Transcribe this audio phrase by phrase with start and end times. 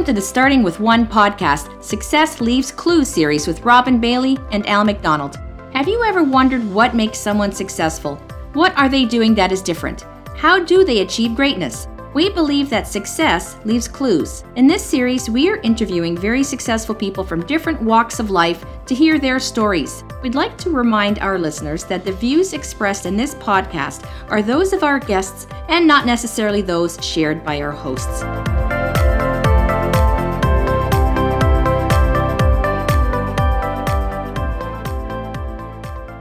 [0.00, 4.66] Welcome to the Starting with One podcast, Success Leaves Clues series with Robin Bailey and
[4.66, 5.38] Al McDonald.
[5.74, 8.16] Have you ever wondered what makes someone successful?
[8.54, 10.06] What are they doing that is different?
[10.38, 11.86] How do they achieve greatness?
[12.14, 14.42] We believe that success leaves clues.
[14.56, 18.94] In this series, we are interviewing very successful people from different walks of life to
[18.94, 20.02] hear their stories.
[20.22, 24.72] We'd like to remind our listeners that the views expressed in this podcast are those
[24.72, 28.24] of our guests and not necessarily those shared by our hosts.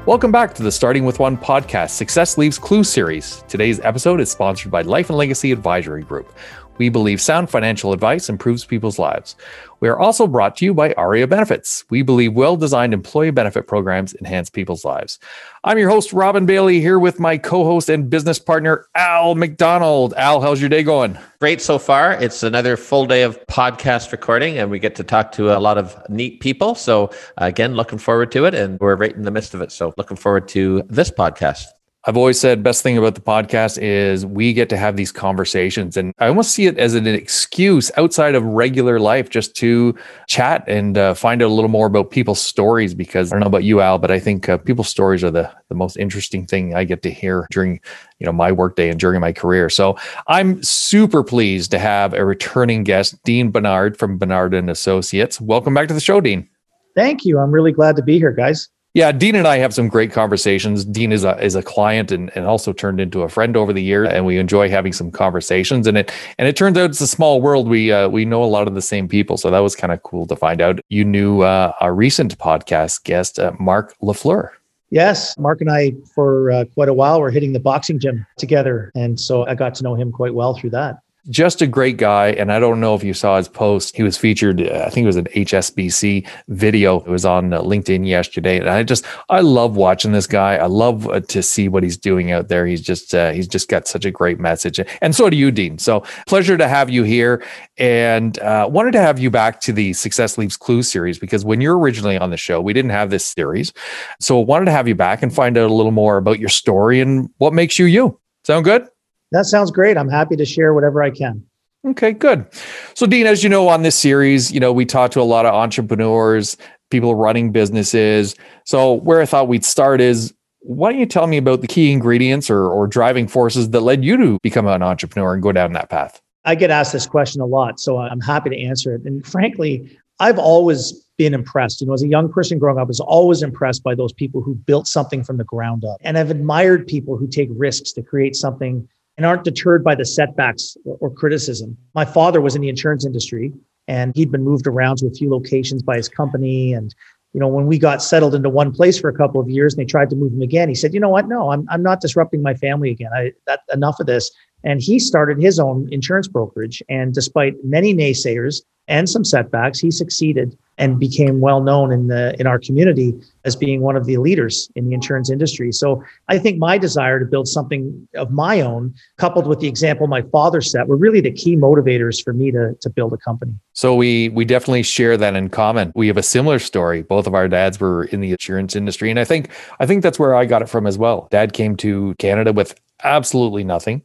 [0.09, 3.43] Welcome back to the Starting with One podcast, Success Leaves Clue series.
[3.47, 6.33] Today's episode is sponsored by Life and Legacy Advisory Group.
[6.79, 9.35] We believe sound financial advice improves people's lives.
[9.81, 11.83] We are also brought to you by ARIA Benefits.
[11.89, 15.19] We believe well designed employee benefit programs enhance people's lives.
[15.65, 20.13] I'm your host, Robin Bailey, here with my co host and business partner, Al McDonald.
[20.15, 21.17] Al, how's your day going?
[21.39, 22.13] Great so far.
[22.13, 25.77] It's another full day of podcast recording, and we get to talk to a lot
[25.77, 26.75] of neat people.
[26.75, 28.53] So, again, looking forward to it.
[28.53, 29.73] And we're right in the midst of it.
[29.73, 31.65] So, looking forward to this podcast.
[32.05, 35.97] I've always said best thing about the podcast is we get to have these conversations
[35.97, 39.93] and I almost see it as an excuse outside of regular life just to
[40.25, 43.47] chat and uh, find out a little more about people's stories because I don't know
[43.47, 46.73] about you Al but I think uh, people's stories are the the most interesting thing
[46.73, 47.81] I get to hear during
[48.19, 49.69] you know my workday and during my career.
[49.69, 55.41] So I'm super pleased to have a returning guest Dean Benard from Benard and Associates.
[55.41, 56.47] Welcome back to the show Dean.
[56.95, 57.39] Thank you.
[57.39, 58.69] I'm really glad to be here guys.
[58.95, 60.83] Yeah, Dean and I have some great conversations.
[60.83, 63.83] Dean is a is a client and, and also turned into a friend over the
[63.83, 65.85] years, and we enjoy having some conversations.
[65.85, 67.67] And it and it turns out it's a small world.
[67.67, 70.01] We uh, we know a lot of the same people, so that was kind of
[70.01, 70.79] cool to find out.
[70.89, 74.49] You knew uh, our recent podcast guest, uh, Mark Lafleur.
[74.89, 78.91] Yes, Mark and I for uh, quite a while were hitting the boxing gym together,
[78.95, 80.97] and so I got to know him quite well through that
[81.29, 82.29] just a great guy.
[82.29, 83.95] And I don't know if you saw his post.
[83.95, 86.99] He was featured, uh, I think it was an HSBC video.
[87.01, 88.59] It was on uh, LinkedIn yesterday.
[88.59, 90.55] And I just, I love watching this guy.
[90.55, 92.65] I love uh, to see what he's doing out there.
[92.65, 94.79] He's just, uh, he's just got such a great message.
[95.01, 95.77] And so do you, Dean.
[95.77, 97.43] So pleasure to have you here.
[97.77, 101.61] And uh, wanted to have you back to the Success Leaves Clues series because when
[101.61, 103.73] you're originally on the show, we didn't have this series.
[104.19, 106.99] So wanted to have you back and find out a little more about your story
[107.01, 108.19] and what makes you you.
[108.43, 108.87] Sound good?
[109.31, 109.97] That sounds great.
[109.97, 111.43] I'm happy to share whatever I can.
[111.87, 112.45] Okay, good.
[112.93, 115.45] So, Dean, as you know, on this series, you know, we talk to a lot
[115.45, 116.57] of entrepreneurs,
[116.89, 118.35] people running businesses.
[118.65, 121.91] So, where I thought we'd start is why don't you tell me about the key
[121.91, 125.71] ingredients or, or driving forces that led you to become an entrepreneur and go down
[125.73, 126.21] that path?
[126.43, 129.03] I get asked this question a lot, so I'm happy to answer it.
[129.05, 131.79] And frankly, I've always been impressed.
[131.79, 134.41] You know, as a young person growing up, I was always impressed by those people
[134.41, 135.97] who built something from the ground up.
[136.01, 138.87] And I've admired people who take risks to create something
[139.19, 141.77] and aren't deterred by the setbacks or, or criticism.
[141.93, 143.51] My father was in the insurance industry
[143.89, 146.71] and he'd been moved around to a few locations by his company.
[146.71, 146.95] And,
[147.33, 149.81] you know, when we got settled into one place for a couple of years and
[149.81, 151.27] they tried to move him again, he said, you know what?
[151.27, 153.09] No, I'm, I'm not disrupting my family again.
[153.13, 154.31] I, that enough of this.
[154.63, 156.83] And he started his own insurance brokerage.
[156.89, 162.35] And despite many naysayers and some setbacks, he succeeded and became well known in the
[162.39, 165.71] in our community as being one of the leaders in the insurance industry.
[165.71, 170.07] So I think my desire to build something of my own, coupled with the example
[170.07, 173.53] my father set, were really the key motivators for me to to build a company.
[173.73, 175.91] So we we definitely share that in common.
[175.95, 177.03] We have a similar story.
[177.03, 179.49] Both of our dads were in the insurance industry, and I think
[179.79, 181.27] I think that's where I got it from as well.
[181.29, 184.01] Dad came to Canada with absolutely nothing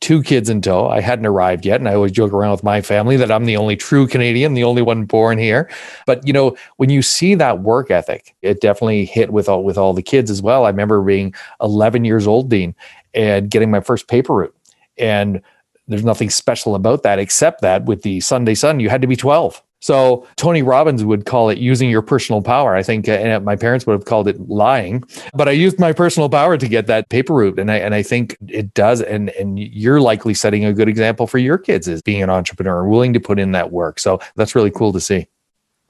[0.00, 0.88] two kids in tow.
[0.88, 1.80] I hadn't arrived yet.
[1.80, 4.64] And I always joke around with my family that I'm the only true Canadian, the
[4.64, 5.70] only one born here.
[6.06, 9.78] But you know, when you see that work ethic, it definitely hit with all with
[9.78, 10.66] all the kids as well.
[10.66, 12.74] I remember being 11 years old, Dean,
[13.14, 14.56] and getting my first paper route.
[14.98, 15.40] And
[15.88, 19.16] there's nothing special about that except that with the Sunday Sun, you had to be
[19.16, 19.62] 12.
[19.84, 22.74] So Tony Robbins would call it using your personal power.
[22.74, 25.04] I think uh, my parents would have called it lying,
[25.34, 28.02] but I used my personal power to get that paper route, and I and I
[28.02, 29.02] think it does.
[29.02, 32.80] And and you're likely setting a good example for your kids as being an entrepreneur,
[32.80, 33.98] and willing to put in that work.
[33.98, 35.26] So that's really cool to see.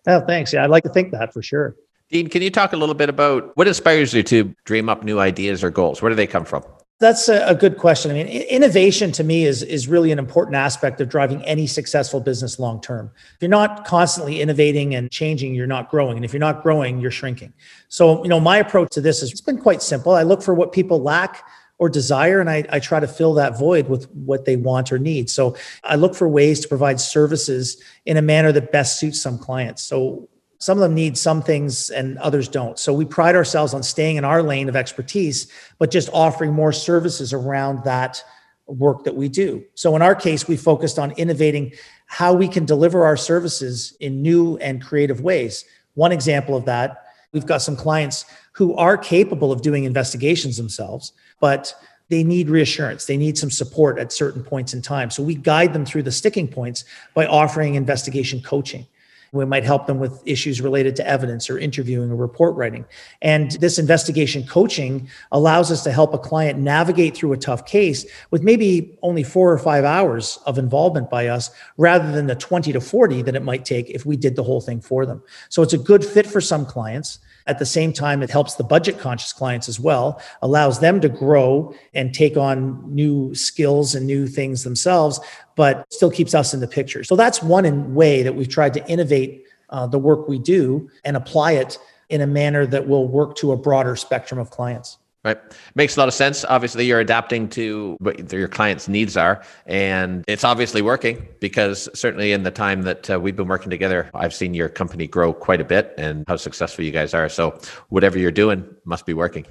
[0.08, 0.52] Oh, thanks.
[0.52, 1.76] Yeah, I'd like to think that for sure.
[2.10, 5.20] Dean, can you talk a little bit about what inspires you to dream up new
[5.20, 6.02] ideas or goals?
[6.02, 6.64] Where do they come from?
[7.04, 8.10] That's a, good question.
[8.10, 12.18] I mean, innovation to me is is really an important aspect of driving any successful
[12.18, 13.12] business long term.
[13.34, 17.00] If you're not constantly innovating and changing, you're not growing, and if you're not growing,
[17.00, 17.52] you're shrinking.
[17.88, 20.12] So, you know, my approach to this has it's been quite simple.
[20.12, 21.46] I look for what people lack
[21.76, 24.98] or desire, and I, I try to fill that void with what they want or
[24.98, 25.28] need.
[25.28, 29.36] So, I look for ways to provide services in a manner that best suits some
[29.36, 29.82] clients.
[29.82, 30.30] So,
[30.64, 32.78] some of them need some things and others don't.
[32.78, 35.46] So we pride ourselves on staying in our lane of expertise,
[35.78, 38.24] but just offering more services around that
[38.66, 39.62] work that we do.
[39.74, 41.74] So in our case, we focused on innovating
[42.06, 45.66] how we can deliver our services in new and creative ways.
[45.96, 51.12] One example of that, we've got some clients who are capable of doing investigations themselves,
[51.40, 51.74] but
[52.08, 53.04] they need reassurance.
[53.04, 55.10] They need some support at certain points in time.
[55.10, 58.86] So we guide them through the sticking points by offering investigation coaching.
[59.34, 62.84] We might help them with issues related to evidence or interviewing or report writing.
[63.20, 68.06] And this investigation coaching allows us to help a client navigate through a tough case
[68.30, 72.72] with maybe only four or five hours of involvement by us rather than the 20
[72.72, 75.22] to 40 that it might take if we did the whole thing for them.
[75.48, 77.18] So it's a good fit for some clients.
[77.46, 81.08] At the same time, it helps the budget conscious clients as well, allows them to
[81.08, 85.20] grow and take on new skills and new things themselves,
[85.54, 87.04] but still keeps us in the picture.
[87.04, 91.16] So that's one way that we've tried to innovate uh, the work we do and
[91.16, 94.98] apply it in a manner that will work to a broader spectrum of clients.
[95.24, 95.38] Right.
[95.74, 96.44] Makes a lot of sense.
[96.44, 99.42] Obviously, you're adapting to what your clients' needs are.
[99.64, 104.10] And it's obviously working because certainly in the time that uh, we've been working together,
[104.12, 107.30] I've seen your company grow quite a bit and how successful you guys are.
[107.30, 109.46] So, whatever you're doing must be working.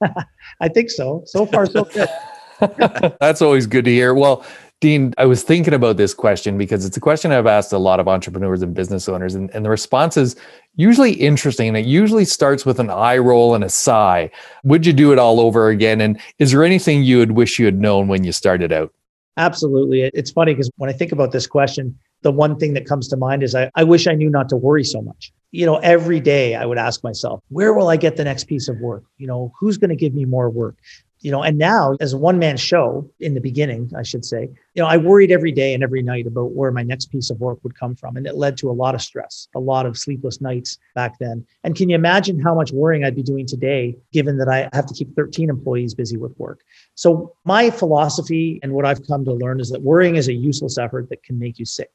[0.60, 1.22] I think so.
[1.26, 2.08] So far, so good.
[3.20, 4.14] That's always good to hear.
[4.14, 4.44] Well,
[4.80, 7.98] Dean, I was thinking about this question because it's a question I've asked a lot
[7.98, 10.36] of entrepreneurs and business owners, and, and the response is
[10.76, 11.66] usually interesting.
[11.66, 14.30] And it usually starts with an eye roll and a sigh.
[14.62, 16.00] Would you do it all over again?
[16.00, 18.92] And is there anything you would wish you had known when you started out?
[19.36, 20.02] Absolutely.
[20.14, 23.16] It's funny because when I think about this question, the one thing that comes to
[23.16, 25.32] mind is I, I wish I knew not to worry so much.
[25.50, 28.68] You know, every day I would ask myself, where will I get the next piece
[28.68, 29.02] of work?
[29.16, 30.76] You know, who's going to give me more work?
[31.20, 34.48] You know and now as a one man show in the beginning i should say
[34.74, 37.40] you know i worried every day and every night about where my next piece of
[37.40, 39.96] work would come from and it led to a lot of stress a lot of
[39.98, 41.46] sleepless nights back then.
[41.64, 44.86] And can you imagine how much worrying i'd be doing today given that i have
[44.86, 46.60] to keep 13 employees busy with work?
[46.94, 50.78] So my philosophy and what i've come to learn is that worrying is a useless
[50.78, 51.90] effort that can make you sick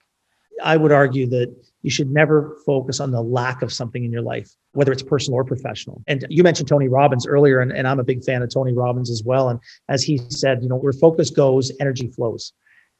[0.61, 4.21] I would argue that you should never focus on the lack of something in your
[4.21, 6.01] life, whether it's personal or professional.
[6.07, 9.09] And you mentioned Tony Robbins earlier, and, and I'm a big fan of Tony Robbins
[9.09, 9.49] as well.
[9.49, 9.59] And
[9.89, 12.53] as he said, you know, where focus goes, energy flows.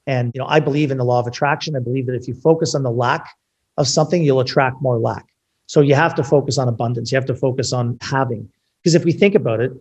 [0.05, 1.75] And you know, I believe in the law of attraction.
[1.75, 3.29] I believe that if you focus on the lack
[3.77, 5.25] of something, you'll attract more lack.
[5.67, 7.11] So you have to focus on abundance.
[7.11, 8.49] You have to focus on having.
[8.81, 9.71] Because if we think about it,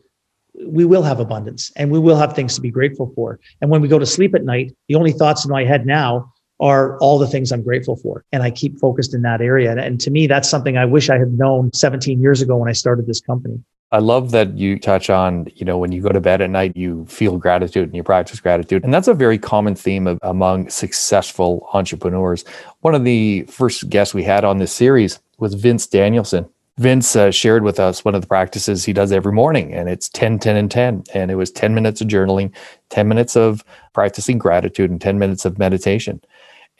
[0.66, 3.40] we will have abundance and we will have things to be grateful for.
[3.60, 6.31] And when we go to sleep at night, the only thoughts in my head now
[6.62, 8.24] are all the things I'm grateful for.
[8.30, 9.76] And I keep focused in that area.
[9.76, 12.72] And, to me, that's something I wish I had known 17 years ago when I
[12.72, 13.60] started this company.
[13.90, 16.74] I love that you touch on, you know, when you go to bed at night,
[16.76, 18.84] you feel gratitude and you practice gratitude.
[18.84, 22.44] And that's a very common theme of, among successful entrepreneurs.
[22.80, 26.48] One of the first guests we had on this series was Vince Danielson.
[26.78, 30.08] Vince uh, shared with us one of the practices he does every morning, and it's
[30.08, 31.04] 10, 10, and 10.
[31.12, 32.50] And it was 10 minutes of journaling,
[32.88, 33.62] 10 minutes of
[33.92, 36.22] practicing gratitude, and 10 minutes of meditation.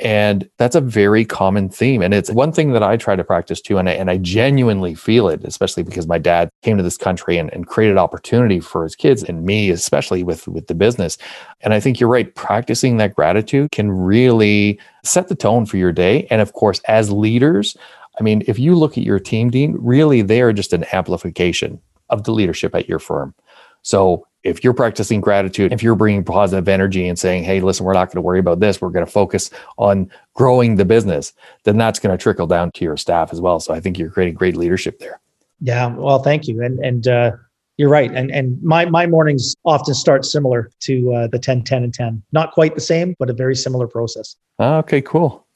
[0.03, 2.03] And that's a very common theme.
[2.03, 3.79] And it's one thing that I try to practice too.
[3.79, 7.39] And I, and I genuinely feel it, especially because my dad came to this country
[7.39, 11.19] and, and created opportunity for his kids and me, especially with, with the business.
[11.61, 12.35] And I think you're right.
[12.35, 16.27] Practicing that gratitude can really set the tone for your day.
[16.31, 17.77] And of course, as leaders,
[18.19, 21.81] I mean, if you look at your team, Dean, really they are just an amplification
[22.11, 23.35] of the leadership at your firm.
[23.83, 27.93] So if you're practicing gratitude, if you're bringing positive energy and saying, hey, listen, we're
[27.93, 31.33] not going to worry about this, we're going to focus on growing the business,
[31.65, 33.61] then that's going to trickle down to your staff as well.
[33.61, 35.21] So I think you're creating great leadership there.
[35.61, 36.63] Yeah, well, thank you.
[36.63, 37.33] And and uh,
[37.77, 38.11] you're right.
[38.13, 42.23] And and my my mornings often start similar to uh, the 10, 10, and 10.
[42.33, 44.37] Not quite the same, but a very similar process.
[44.59, 45.47] Okay, cool.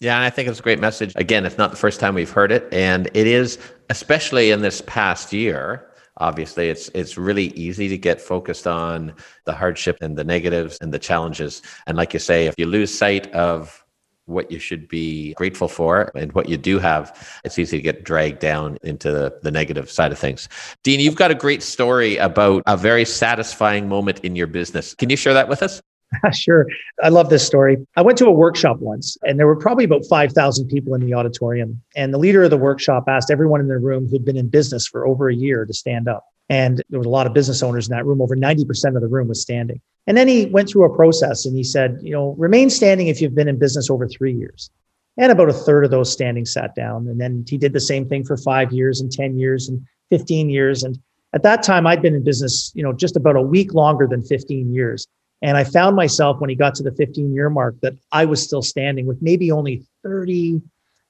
[0.00, 1.12] Yeah, and I think it's a great message.
[1.14, 3.58] Again, it's not the first time we've heard it, and it is
[3.88, 5.86] especially in this past year
[6.18, 9.14] obviously it's it's really easy to get focused on
[9.44, 11.62] the hardship and the negatives and the challenges.
[11.86, 13.84] And like you say if you lose sight of
[14.26, 18.04] what you should be grateful for and what you do have it's easy to get
[18.04, 20.48] dragged down into the, the negative side of things.
[20.84, 24.94] Dean you've got a great story about a very satisfying moment in your business.
[24.94, 25.82] Can you share that with us
[26.32, 26.66] sure.
[27.02, 27.76] I love this story.
[27.96, 31.14] I went to a workshop once and there were probably about 5,000 people in the
[31.14, 31.80] auditorium.
[31.96, 34.86] And the leader of the workshop asked everyone in the room who'd been in business
[34.86, 36.26] for over a year to stand up.
[36.48, 38.20] And there was a lot of business owners in that room.
[38.20, 39.80] Over 90% of the room was standing.
[40.06, 43.20] And then he went through a process and he said, you know, remain standing if
[43.20, 44.70] you've been in business over three years.
[45.18, 47.06] And about a third of those standing sat down.
[47.06, 50.50] And then he did the same thing for five years and 10 years and 15
[50.50, 50.82] years.
[50.82, 50.98] And
[51.34, 54.22] at that time, I'd been in business, you know, just about a week longer than
[54.22, 55.06] 15 years.
[55.42, 58.42] And I found myself when he got to the 15 year mark that I was
[58.42, 60.62] still standing with maybe only 30,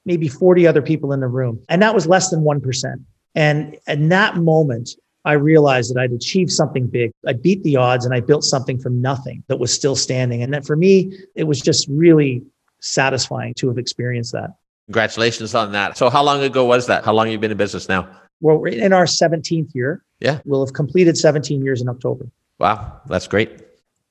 [0.05, 1.61] maybe 40 other people in the room.
[1.69, 3.03] And that was less than 1%.
[3.35, 4.89] And in that moment,
[5.25, 7.11] I realized that I'd achieved something big.
[7.25, 10.43] I beat the odds and I built something from nothing that was still standing.
[10.43, 12.43] And that for me, it was just really
[12.81, 14.51] satisfying to have experienced that.
[14.87, 15.97] Congratulations on that.
[15.97, 17.05] So, how long ago was that?
[17.05, 18.09] How long have you been in business now?
[18.41, 20.03] Well, we're in our 17th year.
[20.19, 20.39] Yeah.
[20.43, 22.27] We'll have completed 17 years in October.
[22.59, 23.61] Wow, that's great.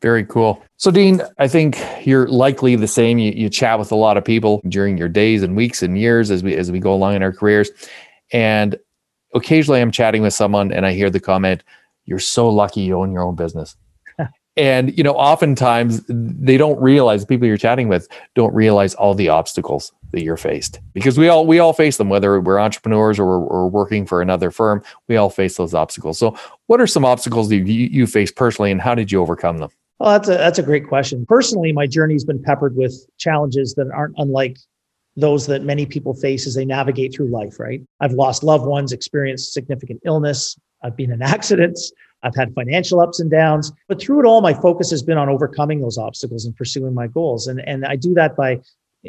[0.03, 0.61] Very cool.
[0.79, 3.19] So, Dean, I think you're likely the same.
[3.19, 6.33] You, you chat with a lot of people during your days and weeks and years
[6.33, 7.71] as we as we go along in our careers,
[8.33, 8.77] and
[9.33, 11.63] occasionally I'm chatting with someone and I hear the comment,
[12.05, 13.77] "You're so lucky you own your own business."
[14.57, 19.15] and you know, oftentimes they don't realize the people you're chatting with don't realize all
[19.15, 23.21] the obstacles that you're faced because we all we all face them whether we're entrepreneurs
[23.21, 26.87] or we're, or working for another firm we all face those obstacles so what are
[26.87, 29.71] some obstacles that you, you face personally and how did you overcome them
[30.03, 33.91] well that's a that's a great question personally my journey's been peppered with challenges that
[33.93, 34.59] aren't unlike
[35.17, 38.93] those that many people face as they navigate through life right i've lost loved ones
[38.93, 41.93] experienced significant illness i've been in accidents
[42.25, 45.29] I've had financial ups and downs, but through it all, my focus has been on
[45.29, 47.49] overcoming those obstacles and pursuing my goals.
[47.49, 48.61] And, and I do that by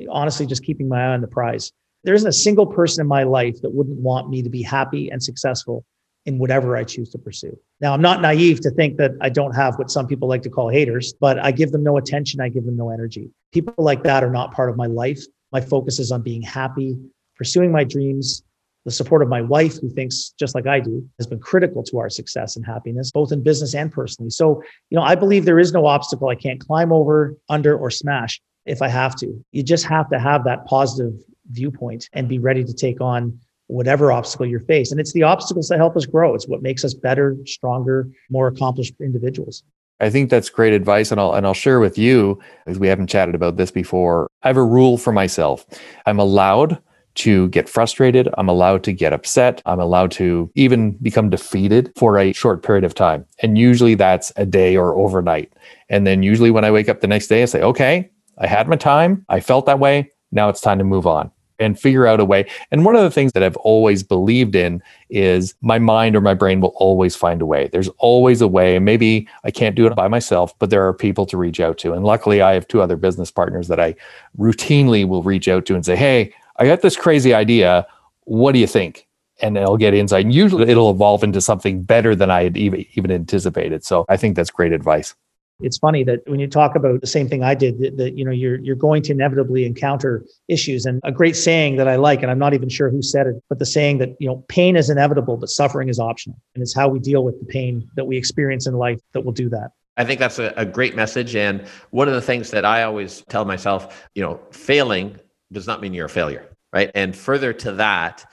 [0.09, 1.71] honestly just keeping my eye on the prize.
[2.03, 5.09] There isn't a single person in my life that wouldn't want me to be happy
[5.09, 5.85] and successful
[6.25, 7.57] in whatever I choose to pursue.
[7.81, 10.49] Now, I'm not naive to think that I don't have what some people like to
[10.49, 12.39] call haters, but I give them no attention.
[12.39, 13.29] I give them no energy.
[13.51, 15.21] People like that are not part of my life.
[15.51, 16.97] My focus is on being happy,
[17.35, 18.43] pursuing my dreams.
[18.85, 21.99] The support of my wife, who thinks just like I do, has been critical to
[21.99, 24.29] our success and happiness, both in business and personally.
[24.29, 27.89] So, you know, I believe there is no obstacle I can't climb over, under, or
[27.89, 29.41] smash if I have to.
[29.53, 31.13] You just have to have that positive
[31.49, 34.91] viewpoint and be ready to take on whatever obstacle you're faced.
[34.91, 36.35] And it's the obstacles that help us grow.
[36.35, 39.63] It's what makes us better, stronger, more accomplished individuals.
[39.99, 43.07] I think that's great advice, and I'll and I'll share with you because we haven't
[43.07, 44.27] chatted about this before.
[44.41, 45.65] I have a rule for myself.
[46.05, 46.81] I'm allowed
[47.15, 48.27] to get frustrated.
[48.37, 49.61] I'm allowed to get upset.
[49.65, 53.25] I'm allowed to even become defeated for a short period of time.
[53.43, 55.53] And usually that's a day or overnight.
[55.89, 58.67] And then usually when I wake up the next day, I say, okay, I had
[58.67, 59.25] my time.
[59.29, 60.11] I felt that way.
[60.31, 61.29] Now it's time to move on
[61.59, 62.45] and figure out a way.
[62.71, 66.33] And one of the things that I've always believed in is my mind or my
[66.33, 67.69] brain will always find a way.
[67.71, 68.79] There's always a way.
[68.79, 71.93] Maybe I can't do it by myself, but there are people to reach out to.
[71.93, 73.95] And luckily, I have two other business partners that I
[74.37, 77.87] routinely will reach out to and say, hey, I got this crazy idea.
[78.25, 79.07] What do you think?
[79.41, 80.27] And I'll get insight.
[80.27, 83.83] Usually it'll evolve into something better than I had even, even anticipated.
[83.83, 85.15] So I think that's great advice
[85.59, 88.25] it's funny that when you talk about the same thing I did, that, that, you
[88.25, 90.85] know you're you're going to inevitably encounter issues.
[90.85, 93.41] And a great saying that I like, and I'm not even sure who said it,
[93.49, 96.75] but the saying that you know pain is inevitable, but suffering is optional, and it's
[96.75, 99.71] how we deal with the pain that we experience in life that will do that.
[99.95, 101.35] I think that's a, a great message.
[101.35, 105.19] And one of the things that I always tell myself, you know, failing
[105.51, 106.89] does not mean you're a failure, right?
[106.95, 108.25] And further to that,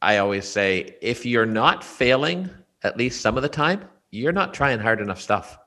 [0.00, 2.48] I always say if you're not failing
[2.82, 5.58] at least some of the time, you're not trying hard enough stuff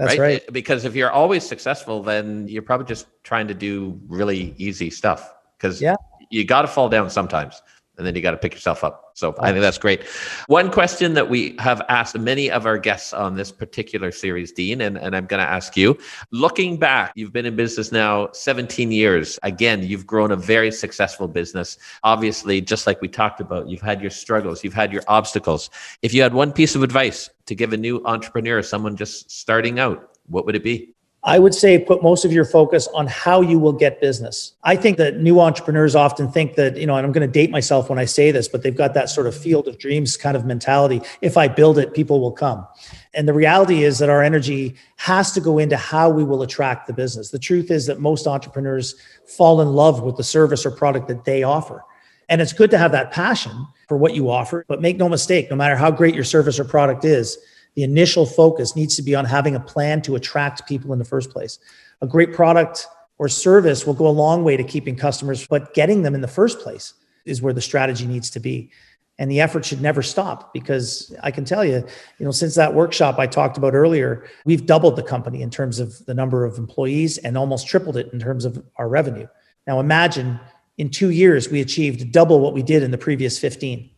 [0.00, 0.42] that's right?
[0.42, 0.52] right?
[0.52, 5.34] Because if you're always successful, then you're probably just trying to do really easy stuff.
[5.58, 5.94] Because yeah.
[6.30, 7.60] you got to fall down sometimes
[7.98, 9.12] and then you got to pick yourself up.
[9.14, 10.04] So I think that's great.
[10.46, 14.80] One question that we have asked many of our guests on this particular series, Dean,
[14.80, 15.98] and, and I'm going to ask you
[16.30, 19.38] looking back, you've been in business now 17 years.
[19.42, 21.76] Again, you've grown a very successful business.
[22.02, 25.68] Obviously, just like we talked about, you've had your struggles, you've had your obstacles.
[26.00, 29.78] If you had one piece of advice to give a new entrepreneur, someone just starting
[29.78, 30.94] out, what would it be?
[31.22, 34.54] I would say put most of your focus on how you will get business.
[34.62, 37.50] I think that new entrepreneurs often think that, you know, and I'm going to date
[37.50, 40.34] myself when I say this, but they've got that sort of field of dreams kind
[40.34, 41.02] of mentality.
[41.20, 42.66] If I build it, people will come.
[43.12, 46.86] And the reality is that our energy has to go into how we will attract
[46.86, 47.30] the business.
[47.30, 48.94] The truth is that most entrepreneurs
[49.26, 51.84] fall in love with the service or product that they offer.
[52.30, 55.50] And it's good to have that passion for what you offer, but make no mistake,
[55.50, 57.36] no matter how great your service or product is,
[57.74, 61.04] the initial focus needs to be on having a plan to attract people in the
[61.04, 61.58] first place.
[62.00, 62.86] A great product
[63.18, 66.28] or service will go a long way to keeping customers, but getting them in the
[66.28, 68.70] first place is where the strategy needs to be.
[69.18, 71.84] And the effort should never stop because I can tell you,
[72.18, 75.78] you know, since that workshop I talked about earlier, we've doubled the company in terms
[75.78, 79.26] of the number of employees and almost tripled it in terms of our revenue.
[79.66, 80.40] Now imagine
[80.78, 83.90] in two years, we achieved double what we did in the previous 15.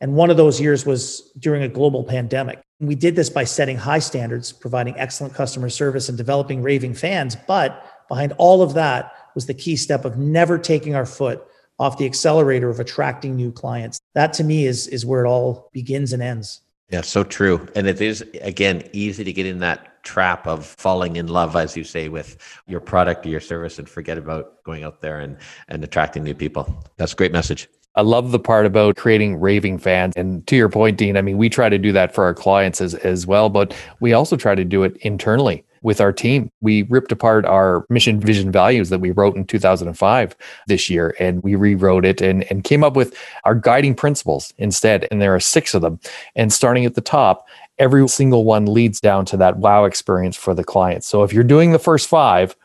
[0.00, 2.62] And one of those years was during a global pandemic.
[2.78, 7.36] We did this by setting high standards, providing excellent customer service, and developing raving fans.
[7.46, 11.46] But behind all of that was the key step of never taking our foot
[11.78, 14.00] off the accelerator of attracting new clients.
[14.14, 16.62] That to me is, is where it all begins and ends.
[16.90, 17.66] Yeah, so true.
[17.74, 21.76] And it is, again, easy to get in that trap of falling in love, as
[21.76, 22.36] you say, with
[22.68, 25.36] your product or your service and forget about going out there and,
[25.68, 26.84] and attracting new people.
[26.96, 27.68] That's a great message.
[27.96, 30.14] I love the part about creating raving fans.
[30.16, 32.80] And to your point, Dean, I mean, we try to do that for our clients
[32.80, 36.50] as, as well, but we also try to do it internally with our team.
[36.60, 40.36] We ripped apart our mission, vision, values that we wrote in 2005
[40.66, 45.06] this year, and we rewrote it and, and came up with our guiding principles instead.
[45.10, 46.00] And there are six of them.
[46.34, 47.46] And starting at the top,
[47.78, 51.04] every single one leads down to that wow experience for the client.
[51.04, 52.56] So if you're doing the first five,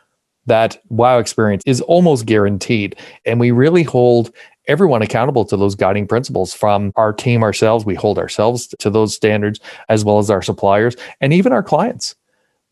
[0.47, 2.95] that wow experience is almost guaranteed.
[3.25, 4.33] And we really hold
[4.67, 7.85] everyone accountable to those guiding principles from our team ourselves.
[7.85, 12.15] We hold ourselves to those standards as well as our suppliers and even our clients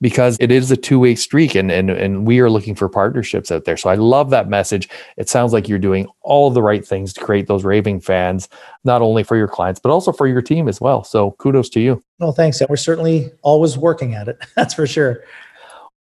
[0.02, 3.66] because it is a two-way streak and, and and we are looking for partnerships out
[3.66, 3.78] there.
[3.78, 4.90] So I love that message.
[5.18, 8.48] It sounds like you're doing all the right things to create those raving fans,
[8.84, 11.04] not only for your clients, but also for your team as well.
[11.04, 12.02] So kudos to you.
[12.20, 12.62] Well, thanks.
[12.68, 14.40] We're certainly always working at it.
[14.56, 15.22] That's for sure.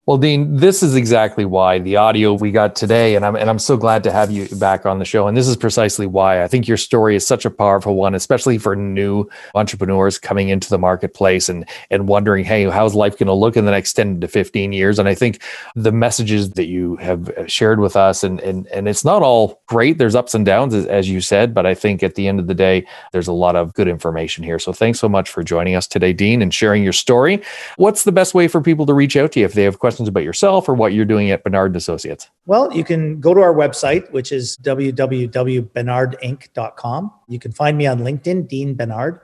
[0.05, 3.57] Well, Dean, this is exactly why the audio we got today, and I'm and I'm
[3.57, 5.29] so glad to have you back on the show.
[5.29, 8.57] And this is precisely why I think your story is such a powerful one, especially
[8.57, 13.33] for new entrepreneurs coming into the marketplace and and wondering, hey, how's life going to
[13.33, 14.99] look in the next 10 to 15 years?
[14.99, 15.41] And I think
[15.73, 19.61] the messages that you have uh, shared with us, and and and it's not all
[19.67, 19.99] great.
[19.99, 22.47] There's ups and downs, as, as you said, but I think at the end of
[22.47, 24.59] the day, there's a lot of good information here.
[24.59, 27.41] So thanks so much for joining us today, Dean, and sharing your story.
[27.77, 29.92] What's the best way for people to reach out to you if they have questions?
[29.93, 32.31] Questions about yourself or what you're doing at Benard Associates?
[32.47, 37.11] Well, you can go to our website, which is www.benardinc.com.
[37.27, 39.19] You can find me on LinkedIn, Dean Benard,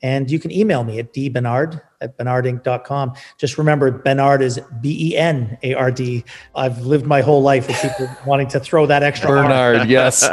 [0.00, 3.14] and you can email me at dbenard at benardinc.com.
[3.36, 6.22] Just remember, Benard is B E N A R D.
[6.54, 9.30] I've lived my whole life with people wanting to throw that extra.
[9.30, 10.22] Benard, yes.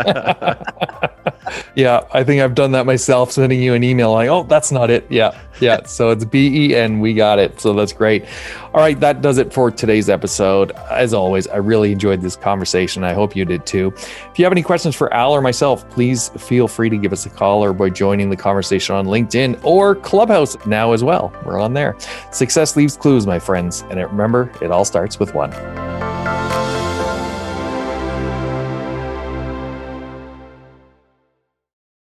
[1.79, 4.89] yeah, I think I've done that myself, sending you an email like, oh, that's not
[4.89, 5.05] it.
[5.09, 5.79] Yeah, yeah.
[5.85, 6.99] So it's B E N.
[6.99, 7.59] We got it.
[7.59, 8.25] So that's great.
[8.73, 10.71] All right, that does it for today's episode.
[10.91, 13.03] As always, I really enjoyed this conversation.
[13.03, 13.93] I hope you did too.
[13.95, 17.25] If you have any questions for Al or myself, please feel free to give us
[17.25, 21.33] a call or by joining the conversation on LinkedIn or Clubhouse now as well.
[21.45, 21.95] We're on there.
[22.31, 23.83] Success leaves clues, my friends.
[23.89, 25.51] And remember, it all starts with one.